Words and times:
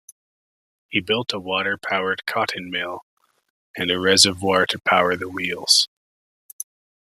He 0.89 0.99
built 0.99 1.31
a 1.31 1.39
water-powered 1.39 2.25
cotton 2.25 2.71
mill, 2.71 3.01
and 3.77 3.91
a 3.91 3.99
reservoir 3.99 4.65
to 4.65 4.79
power 4.79 5.15
the 5.15 5.29
wheels. 5.29 5.87